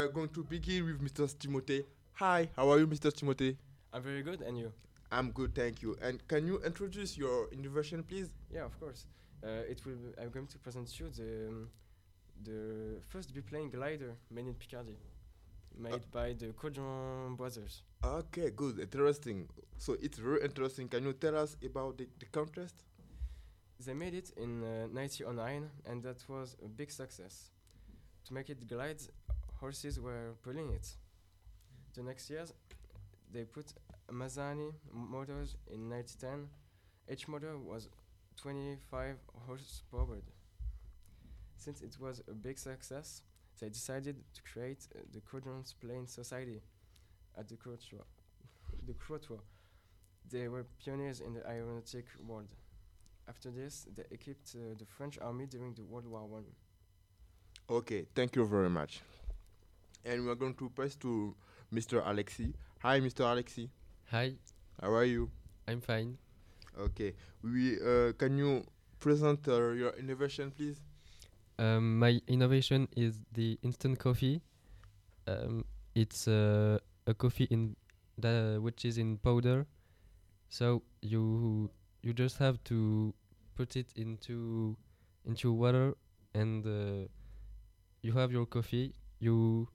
We're 0.00 0.08
going 0.08 0.30
to 0.30 0.42
begin 0.44 0.86
with 0.86 0.98
Mr. 1.02 1.28
Timothée. 1.34 1.84
Hi, 2.14 2.48
how 2.56 2.70
are 2.70 2.78
you, 2.78 2.86
Mr. 2.86 3.12
Timothée? 3.12 3.54
I'm 3.92 4.02
very 4.02 4.22
good, 4.22 4.40
and 4.40 4.56
you? 4.58 4.72
I'm 5.12 5.30
good, 5.30 5.54
thank 5.54 5.82
you. 5.82 5.94
And 6.00 6.26
can 6.26 6.46
you 6.46 6.58
introduce 6.64 7.18
your 7.18 7.48
innovation, 7.52 8.02
please? 8.02 8.30
Yeah, 8.50 8.64
of 8.64 8.80
course. 8.80 9.04
Uh, 9.44 9.48
it 9.68 9.84
will. 9.84 9.96
Be, 9.96 10.08
I'm 10.22 10.30
going 10.30 10.46
to 10.46 10.58
present 10.58 10.98
you 10.98 11.10
the 11.10 11.48
um, 11.48 11.68
the 12.42 13.00
first 13.10 13.34
biplane 13.34 13.68
glider 13.68 14.14
made 14.30 14.46
in 14.46 14.54
Picardy, 14.54 14.96
made 15.76 15.92
Uh. 15.92 15.98
by 16.10 16.32
the 16.32 16.46
Caudron 16.54 17.36
brothers. 17.36 17.82
Okay, 18.02 18.48
good, 18.56 18.78
interesting. 18.78 19.48
So 19.76 19.98
it's 20.00 20.16
very 20.18 20.40
interesting. 20.42 20.88
Can 20.88 21.04
you 21.04 21.12
tell 21.12 21.36
us 21.36 21.58
about 21.62 21.98
the, 21.98 22.08
the 22.18 22.26
contest? 22.32 22.74
They 23.84 23.92
made 23.92 24.14
it 24.14 24.30
in 24.38 24.62
uh, 24.62 24.88
1909, 24.92 25.68
and 25.84 26.02
that 26.04 26.24
was 26.26 26.56
a 26.64 26.68
big 26.68 26.90
success. 26.90 27.50
To 28.26 28.34
make 28.34 28.48
it 28.50 28.66
glide, 28.66 29.00
horses 29.60 30.00
were 30.00 30.34
pulling 30.42 30.70
it. 30.70 30.88
The 31.94 32.02
next 32.02 32.30
years, 32.30 32.52
they 33.32 33.44
put 33.44 33.66
Anzani 34.10 34.72
m- 34.92 35.10
motors 35.10 35.56
in 35.72 35.88
1910. 35.90 36.48
Each 37.12 37.28
motor 37.28 37.58
was 37.58 37.88
25 38.36 39.16
horsepower. 39.46 40.18
Since 41.56 41.82
it 41.82 41.96
was 42.00 42.22
a 42.28 42.32
big 42.32 42.58
success, 42.58 43.22
they 43.60 43.68
decided 43.68 44.16
to 44.34 44.42
create 44.42 44.86
uh, 44.94 45.00
the 45.12 45.20
Caudron's 45.20 45.74
Plane 45.74 46.06
Society 46.06 46.62
at 47.36 47.48
the 47.48 47.56
Crotoy. 47.56 48.02
the. 48.86 49.38
They 50.30 50.48
were 50.48 50.64
pioneers 50.84 51.20
in 51.20 51.34
the 51.34 51.46
aeronautic 51.46 52.06
world. 52.26 52.48
After 53.28 53.50
this, 53.50 53.86
they 53.94 54.04
equipped 54.10 54.54
uh, 54.56 54.74
the 54.78 54.86
French 54.86 55.18
army 55.18 55.46
during 55.46 55.74
the 55.74 55.84
World 55.84 56.06
War 56.06 56.26
One. 56.26 56.44
Okay, 57.68 58.06
thank 58.14 58.34
you 58.36 58.46
very 58.46 58.70
much. 58.70 59.02
And 60.04 60.26
we're 60.26 60.34
going 60.34 60.54
to 60.54 60.70
pass 60.70 60.94
to 60.96 61.34
Mr. 61.72 62.02
Alexi. 62.04 62.52
Hi, 62.80 63.00
Mr. 63.00 63.24
Alexi. 63.24 63.68
Hi, 64.10 64.34
How 64.80 64.92
are 64.92 65.04
you? 65.04 65.30
I'm 65.68 65.80
fine. 65.80 66.16
Okay. 66.78 67.14
We 67.42 67.76
uh, 67.80 68.12
can 68.14 68.38
you 68.38 68.64
present 68.98 69.46
uh, 69.46 69.70
your 69.70 69.90
innovation, 69.98 70.50
please? 70.50 70.80
Um, 71.58 71.98
my 71.98 72.20
innovation 72.26 72.88
is 72.96 73.20
the 73.34 73.58
instant 73.62 73.98
coffee. 73.98 74.40
Um, 75.26 75.64
it's 75.94 76.26
uh, 76.26 76.78
a 77.06 77.14
coffee 77.14 77.44
in 77.50 77.76
the 78.18 78.58
which 78.60 78.84
is 78.84 78.98
in 78.98 79.18
powder. 79.18 79.66
So 80.48 80.82
you 81.02 81.70
you 82.02 82.12
just 82.14 82.38
have 82.38 82.62
to 82.64 83.12
put 83.54 83.76
it 83.76 83.92
into 83.96 84.76
into 85.26 85.52
water 85.52 85.94
and 86.34 86.66
uh, 86.66 87.06
you 88.02 88.12
have 88.12 88.32
your 88.32 88.46
coffee. 88.46 88.94
You 89.18 89.68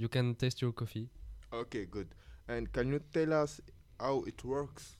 you 0.00 0.08
can 0.08 0.34
taste 0.34 0.62
your 0.62 0.72
coffee. 0.72 1.10
Okay, 1.52 1.84
good. 1.84 2.08
And 2.48 2.72
can 2.72 2.88
you 2.90 3.00
tell 3.12 3.34
us 3.34 3.60
how 4.00 4.24
it 4.26 4.42
works? 4.44 4.96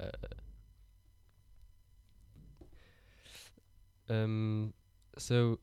Uh, 0.00 0.10
um, 4.08 4.72
so, 5.18 5.58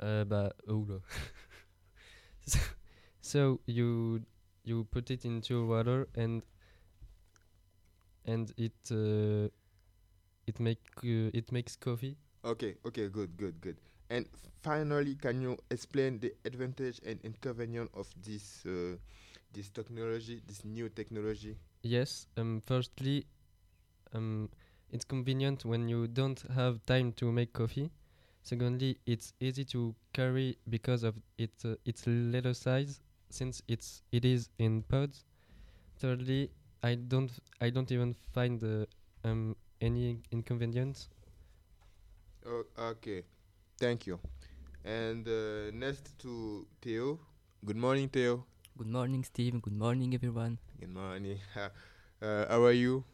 uh, 0.00 0.24
bah, 0.24 0.50
oh 0.68 0.86
so, 2.46 2.58
so 3.20 3.60
you 3.66 4.20
you 4.64 4.84
put 4.90 5.10
it 5.10 5.24
into 5.24 5.66
water 5.66 6.08
and 6.14 6.42
and 8.26 8.52
it 8.58 8.72
uh, 8.92 9.48
it 10.46 10.60
make 10.60 10.82
uh, 11.02 11.30
it 11.32 11.50
makes 11.50 11.74
coffee. 11.76 12.16
Okay, 12.44 12.76
okay, 12.86 13.08
good, 13.08 13.36
good, 13.36 13.60
good. 13.60 13.76
And 14.10 14.26
finally, 14.62 15.14
can 15.14 15.40
you 15.40 15.56
explain 15.70 16.18
the 16.20 16.34
advantage 16.44 17.00
and 17.06 17.20
inconvenience 17.24 17.90
of 17.94 18.08
this 18.22 18.64
uh, 18.66 18.96
this 19.52 19.70
technology, 19.70 20.40
this 20.46 20.64
new 20.64 20.88
technology? 20.90 21.56
Yes. 21.82 22.26
Um. 22.36 22.60
Firstly, 22.66 23.26
um, 24.14 24.48
it's 24.90 25.04
convenient 25.04 25.64
when 25.64 25.88
you 25.88 26.06
don't 26.08 26.40
have 26.54 26.84
time 26.86 27.12
to 27.14 27.32
make 27.32 27.52
coffee. 27.52 27.90
Secondly, 28.42 28.98
it's 29.06 29.32
easy 29.40 29.64
to 29.66 29.94
carry 30.12 30.56
because 30.68 31.04
of 31.04 31.14
its 31.38 31.64
uh, 31.64 31.76
its 31.84 32.06
little 32.06 32.54
size, 32.54 33.00
since 33.30 33.62
it's 33.68 34.02
it 34.12 34.24
is 34.24 34.48
in 34.58 34.82
pods. 34.82 35.24
Thirdly, 35.98 36.50
I 36.82 36.96
don't 36.96 37.30
I 37.60 37.70
don't 37.70 37.90
even 37.92 38.14
find 38.32 38.62
uh, 38.64 38.86
um 39.28 39.56
any 39.80 40.18
inconvenience. 40.32 41.08
Oh, 42.46 42.64
okay, 42.78 43.22
thank 43.80 44.06
you. 44.06 44.20
And 44.84 45.26
uh, 45.26 45.70
next 45.72 46.18
to 46.20 46.66
Theo. 46.80 47.18
Good 47.64 47.76
morning, 47.76 48.08
Theo. 48.08 48.44
Good 48.78 48.88
morning, 48.88 49.24
Steve. 49.24 49.60
Good 49.60 49.76
morning, 49.76 50.14
everyone. 50.14 50.58
Good 50.78 50.94
morning. 50.94 51.38
uh, 51.56 52.46
how 52.48 52.62
are 52.64 52.72
you? 52.72 53.04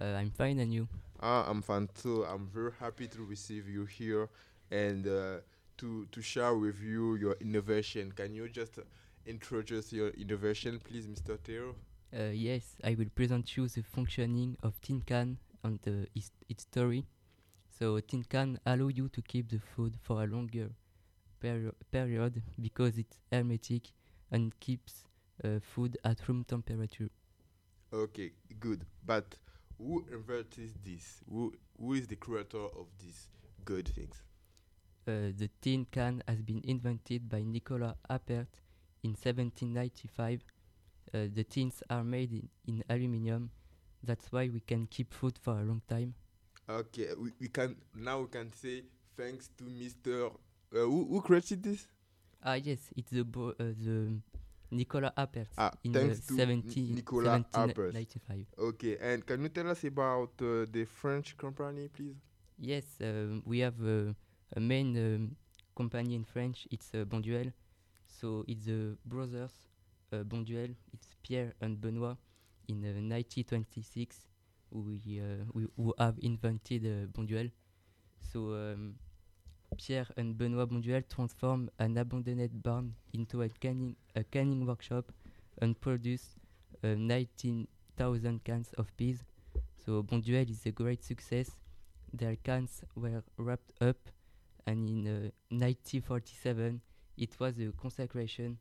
Uh, 0.00 0.04
I'm 0.04 0.30
fine, 0.30 0.58
and 0.58 0.72
you? 0.72 0.88
Ah, 1.20 1.48
I'm 1.48 1.62
fine 1.62 1.88
too. 2.00 2.24
I'm 2.24 2.48
very 2.52 2.72
happy 2.78 3.08
to 3.08 3.24
receive 3.24 3.68
you 3.68 3.84
here 3.86 4.28
and 4.70 5.06
uh, 5.06 5.38
to 5.78 6.06
to 6.12 6.22
share 6.22 6.54
with 6.54 6.80
you 6.80 7.16
your 7.16 7.36
innovation. 7.40 8.12
Can 8.12 8.34
you 8.34 8.48
just 8.48 8.78
uh, 8.78 8.82
introduce 9.26 9.92
your 9.92 10.10
innovation, 10.10 10.80
please, 10.84 11.06
Mr. 11.06 11.38
Theo? 11.38 11.74
Uh, 12.12 12.30
yes, 12.32 12.76
I 12.84 12.94
will 12.94 13.10
present 13.14 13.56
you 13.56 13.68
the 13.68 13.82
functioning 13.82 14.56
of 14.62 14.80
tin 14.80 15.02
can 15.04 15.38
and 15.62 15.78
the, 15.82 16.06
its, 16.14 16.30
its 16.48 16.62
story. 16.62 17.04
So, 17.78 18.00
tin 18.00 18.24
can 18.24 18.58
allow 18.66 18.88
you 18.88 19.08
to 19.10 19.22
keep 19.22 19.48
the 19.50 19.58
food 19.60 19.96
for 20.02 20.22
a 20.24 20.26
longer 20.26 20.70
peri- 21.40 21.72
period 21.90 22.42
because 22.60 22.98
it's 22.98 23.18
hermetic 23.32 23.92
and 24.30 24.58
keeps 24.60 25.04
uh, 25.44 25.60
food 25.60 25.96
at 26.04 26.26
room 26.28 26.44
temperature. 26.44 27.10
Okay, 27.92 28.32
good. 28.60 28.84
But 29.04 29.36
who 29.78 30.04
invented 30.12 30.72
this? 30.84 31.20
Who 31.30 31.54
who 31.78 31.94
is 31.94 32.06
the 32.06 32.16
creator 32.16 32.58
of 32.80 32.86
these 32.98 33.28
good 33.64 33.88
things? 33.88 34.22
Uh, 35.06 35.32
the 35.36 35.48
tin 35.60 35.86
can 35.90 36.22
has 36.28 36.42
been 36.42 36.60
invented 36.64 37.28
by 37.28 37.42
Nicolas 37.42 37.94
Appert 38.10 38.46
in 39.02 39.14
1795. 39.16 40.42
Uh, 41.14 41.26
the 41.34 41.44
tins 41.44 41.82
are 41.90 42.04
made 42.04 42.32
in, 42.32 42.48
in 42.66 42.84
aluminium. 42.90 43.50
That's 44.02 44.30
why 44.32 44.48
we 44.48 44.60
can 44.60 44.86
keep 44.86 45.12
food 45.14 45.38
for 45.38 45.58
a 45.60 45.64
long 45.64 45.82
time. 45.88 46.14
Okay, 46.68 47.08
we, 47.18 47.30
we 47.40 47.48
can 47.48 47.76
now 47.94 48.20
we 48.20 48.26
can 48.28 48.52
say 48.52 48.82
thanks 49.16 49.48
to 49.56 49.64
Mr. 49.64 50.26
Uh, 50.26 50.30
who, 50.84 51.06
who 51.08 51.20
created 51.22 51.62
this? 51.62 51.86
Ah 52.44 52.54
yes, 52.54 52.78
it's 52.96 53.10
the 53.10 53.24
bo- 53.24 53.54
uh, 53.58 53.72
the 53.84 54.20
Nicolas 54.70 55.10
Appert 55.16 55.46
Ah, 55.56 55.72
in 55.82 55.92
thanks 55.94 56.20
the 56.20 56.34
to 56.34 56.36
17 56.36 56.94
Nicolas 56.94 57.42
Appert. 57.54 57.94
1795. 57.94 58.46
Okay, 58.58 58.98
and 59.00 59.24
can 59.24 59.42
you 59.42 59.48
tell 59.48 59.68
us 59.70 59.82
about 59.84 60.30
uh, 60.42 60.66
the 60.70 60.84
French 60.84 61.36
company, 61.38 61.88
please? 61.88 62.16
Yes, 62.58 62.84
um, 63.00 63.42
we 63.46 63.60
have 63.60 63.80
uh, 63.82 64.12
a 64.54 64.60
main 64.60 64.96
um, 64.96 65.36
company 65.74 66.14
in 66.14 66.24
French. 66.24 66.68
It's 66.70 66.90
uh, 66.94 67.04
Bonduel. 67.06 67.50
So 68.20 68.44
it's 68.46 68.66
the 68.66 68.96
brothers 69.06 69.52
uh, 70.12 70.16
Bonduel. 70.24 70.74
It's 70.92 71.08
Pierre 71.22 71.54
and 71.62 71.80
Benoit 71.80 72.16
in 72.68 72.84
uh, 72.84 72.92
1926 73.00 74.16
we, 74.70 75.20
uh, 75.20 75.44
we 75.52 75.66
who 75.76 75.94
have 75.98 76.18
invented 76.22 76.84
uh, 76.84 77.06
Bonduel. 77.06 77.50
So 78.32 78.52
um, 78.54 78.94
Pierre 79.76 80.06
and 80.16 80.36
Benoit 80.36 80.68
Bonduel 80.68 81.02
transform 81.08 81.70
an 81.78 81.96
abandoned 81.96 82.62
barn 82.62 82.94
into 83.12 83.42
a 83.42 83.48
canning 83.48 83.96
a 84.16 84.24
canning 84.24 84.66
workshop 84.66 85.12
and 85.60 85.80
produce 85.80 86.36
uh, 86.84 86.94
19,000 86.96 88.44
cans 88.44 88.72
of 88.78 88.96
peas. 88.96 89.24
So 89.84 90.02
Bonduel 90.02 90.50
is 90.50 90.66
a 90.66 90.70
great 90.70 91.04
success. 91.04 91.50
Their 92.12 92.36
cans 92.36 92.82
were 92.94 93.22
wrapped 93.36 93.72
up, 93.80 93.96
and 94.66 94.88
in 94.88 95.06
uh, 95.06 95.30
1947 95.50 96.80
it 97.16 97.38
was 97.38 97.58
a 97.58 97.72
consecration. 97.72 98.58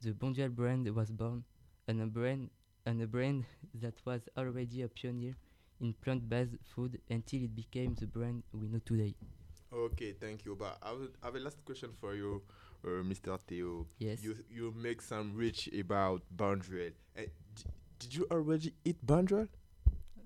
The 0.00 0.12
Bonduel 0.12 0.54
brand 0.54 0.88
was 0.94 1.10
born, 1.10 1.44
and 1.86 2.00
a 2.00 2.06
brand 2.06 2.50
and 2.86 3.00
a 3.02 3.06
brand 3.06 3.44
that 3.74 3.94
was 4.04 4.20
already 4.36 4.82
a 4.82 4.88
pioneer 4.88 5.34
in 5.80 5.94
plant-based 6.02 6.56
food 6.74 7.00
until 7.08 7.42
it 7.42 7.54
became 7.54 7.94
the 7.98 8.06
brand 8.06 8.42
we 8.52 8.68
know 8.68 8.80
today. 8.84 9.14
Okay, 9.72 10.12
thank 10.12 10.44
you. 10.44 10.56
But 10.56 10.78
I 10.82 10.92
will 10.92 11.08
I 11.22 11.26
have 11.26 11.36
a 11.36 11.40
last 11.40 11.64
question 11.64 11.90
for 12.00 12.14
you, 12.14 12.42
uh, 12.84 13.02
Mr. 13.04 13.38
Theo. 13.46 13.86
Yes. 13.98 14.22
You 14.22 14.36
you 14.50 14.74
make 14.76 15.00
some 15.00 15.32
rich 15.36 15.68
about 15.78 16.22
Bonduel. 16.36 16.92
Uh, 17.16 17.22
d- 17.54 17.62
did 17.98 18.14
you 18.16 18.26
already 18.30 18.72
eat 18.84 18.96
Bonduel? 19.06 19.48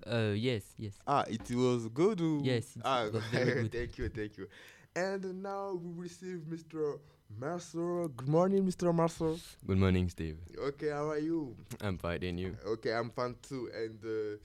Uh, 0.05 0.33
yes, 0.35 0.73
yes. 0.77 0.93
Ah, 1.07 1.25
it 1.27 1.49
was 1.51 1.87
good. 1.89 2.19
Yes, 2.43 2.77
Ah, 2.83 3.07
was 3.11 3.23
thank 3.71 3.97
you, 3.97 4.09
thank 4.09 4.37
you. 4.37 4.47
And 4.95 5.41
now 5.43 5.73
we 5.73 6.03
receive 6.03 6.41
Mr. 6.47 6.99
Mercer. 7.39 8.07
Good 8.15 8.27
morning, 8.29 8.65
Mr. 8.65 8.93
Marcel. 8.93 9.39
Good 9.65 9.77
morning, 9.77 10.09
Steve. 10.09 10.37
Okay, 10.57 10.89
how 10.89 11.09
are 11.09 11.17
you? 11.19 11.55
I'm 11.81 11.97
fine, 11.97 12.23
and 12.23 12.39
you? 12.39 12.57
Okay, 12.65 12.93
I'm 12.93 13.09
fine 13.09 13.35
too. 13.41 13.69
And 13.75 13.99
uh, 14.03 14.37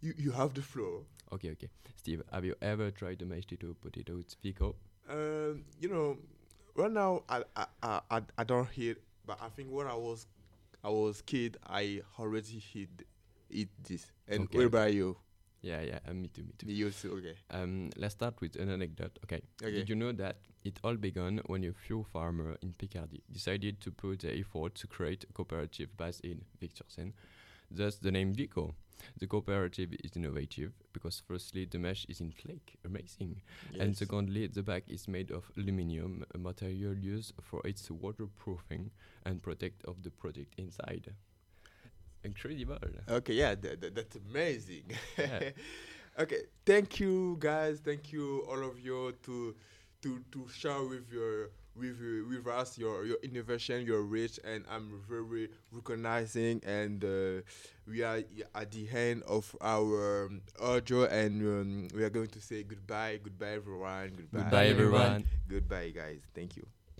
you 0.00 0.14
you 0.18 0.30
have 0.32 0.54
the 0.54 0.62
floor. 0.62 1.02
Okay, 1.32 1.50
okay. 1.52 1.68
Steve, 1.96 2.22
have 2.32 2.44
you 2.44 2.54
ever 2.60 2.90
tried 2.90 3.18
the 3.20 3.26
mashed 3.26 3.48
potato 3.48 3.74
potato 3.80 4.16
with 4.16 4.42
pickle? 4.42 4.74
Um, 5.08 5.64
you 5.80 5.88
know, 5.88 6.18
right 6.74 6.90
now 6.90 7.22
I 7.28 7.44
I, 7.56 7.66
I 7.82 8.00
I 8.10 8.20
I 8.38 8.44
don't 8.44 8.68
hear, 8.68 8.96
but 9.26 9.38
I 9.40 9.48
think 9.48 9.70
when 9.70 9.86
I 9.86 9.94
was 9.94 10.26
I 10.82 10.88
was 10.88 11.22
kid, 11.22 11.58
I 11.66 12.02
already 12.18 12.58
hit 12.58 12.88
eat 13.50 13.68
this. 13.88 14.10
And 14.26 14.44
Okay. 14.44 14.58
what 14.58 14.66
about 14.66 14.94
you? 14.94 15.16
Yeah, 15.62 15.82
yeah, 15.82 15.98
uh, 16.08 16.14
me 16.14 16.28
too, 16.28 16.42
me 16.42 16.52
too. 16.56 16.66
You 16.72 16.90
too, 16.90 17.12
okay. 17.18 17.34
Um, 17.50 17.90
let's 17.96 18.14
start 18.14 18.40
with 18.40 18.56
an 18.56 18.70
anecdote. 18.70 19.18
Okay. 19.24 19.42
Okay. 19.62 19.72
Did 19.72 19.88
you 19.90 19.94
know 19.94 20.12
that 20.12 20.36
it 20.64 20.78
all 20.82 20.94
began 20.94 21.40
when 21.46 21.64
a 21.64 21.72
few 21.72 22.06
farmers 22.12 22.56
in 22.62 22.72
Picardy 22.72 23.22
decided 23.30 23.80
to 23.80 23.90
put 23.90 24.20
the 24.20 24.38
effort 24.38 24.74
to 24.76 24.86
create 24.86 25.24
a 25.28 25.32
cooperative 25.32 25.94
based 25.96 26.20
in 26.22 26.42
Vic-sur-Aisne, 26.60 27.12
thus 27.70 27.96
the 27.96 28.10
name 28.10 28.34
Vico. 28.34 28.74
The 29.18 29.26
cooperative 29.26 29.94
is 30.04 30.14
innovative 30.14 30.72
because 30.92 31.22
firstly 31.26 31.64
the 31.64 31.78
mesh 31.78 32.04
is 32.08 32.20
in 32.20 32.32
flake, 32.32 32.76
amazing, 32.84 33.40
and 33.78 33.96
secondly 33.96 34.46
the 34.46 34.62
bag 34.62 34.84
is 34.88 35.08
made 35.08 35.30
of 35.30 35.50
aluminium, 35.56 36.24
a 36.34 36.38
material 36.38 36.94
used 36.94 37.32
for 37.42 37.66
its 37.66 37.90
waterproofing 37.90 38.90
and 39.24 39.42
protect 39.42 39.84
of 39.86 40.02
the 40.02 40.10
product 40.10 40.54
inside. 40.58 41.14
Incredible. 42.24 42.78
Okay, 43.08 43.34
yeah, 43.34 43.54
that, 43.54 43.80
that, 43.80 43.94
that's 43.94 44.16
amazing. 44.16 44.84
Yeah. 45.18 45.50
okay, 46.18 46.42
thank 46.66 47.00
you 47.00 47.36
guys, 47.40 47.80
thank 47.80 48.12
you 48.12 48.44
all 48.48 48.62
of 48.68 48.78
you 48.78 49.14
to 49.24 49.54
to 50.02 50.20
to 50.32 50.48
share 50.48 50.82
with 50.82 51.10
your 51.12 51.50
with 51.74 51.98
with 52.28 52.46
us 52.46 52.76
your 52.78 53.06
your 53.06 53.16
innovation, 53.22 53.86
your 53.86 54.02
reach, 54.02 54.38
and 54.44 54.64
I'm 54.70 55.00
very 55.08 55.48
recognizing. 55.72 56.60
And 56.66 57.02
uh, 57.04 57.42
we 57.86 58.02
are 58.02 58.22
at 58.54 58.70
the 58.70 58.88
end 58.92 59.22
of 59.24 59.54
our 59.60 60.26
um, 60.26 60.42
audio, 60.60 61.04
and 61.04 61.40
um, 61.42 61.88
we 61.96 62.04
are 62.04 62.10
going 62.10 62.28
to 62.28 62.40
say 62.40 62.62
goodbye, 62.64 63.18
goodbye 63.22 63.52
everyone, 63.54 64.12
goodbye, 64.16 64.40
Goodbye 64.40 64.66
everyone. 64.66 65.24
goodbye 65.48 65.90
guys. 65.90 66.20
Thank 66.34 66.56
you. 66.56 66.66